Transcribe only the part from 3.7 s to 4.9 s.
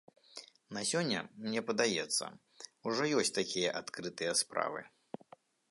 адкрытыя справы.